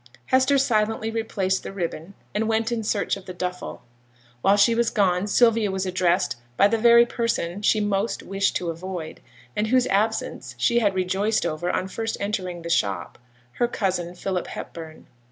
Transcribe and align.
Hester 0.25 0.57
silently 0.57 1.11
replaced 1.11 1.61
the 1.61 1.71
ribbon 1.71 2.15
and 2.33 2.47
went 2.47 2.71
in 2.71 2.81
search 2.83 3.17
of 3.17 3.27
the 3.27 3.35
duffle. 3.35 3.83
While 4.41 4.57
she 4.57 4.73
was 4.73 4.89
gone 4.89 5.27
Sylvia 5.27 5.69
was 5.69 5.85
addressed 5.85 6.37
by 6.57 6.67
the 6.69 6.79
very 6.79 7.05
person 7.05 7.61
she 7.61 7.79
most 7.79 8.23
wished 8.23 8.55
to 8.55 8.71
avoid, 8.71 9.21
and 9.55 9.67
whose 9.67 9.85
absence 9.85 10.55
she 10.57 10.79
had 10.79 10.95
rejoiced 10.95 11.45
over 11.45 11.69
on 11.69 11.87
first 11.87 12.17
entering 12.19 12.63
the 12.63 12.69
shop, 12.71 13.19
her 13.59 13.67
cousin 13.67 14.15
Philip 14.15 14.47
Hepburn. 14.47 15.05